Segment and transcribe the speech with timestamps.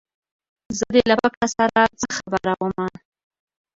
[0.77, 2.87] زه دې له پکه سره څه خبره ومه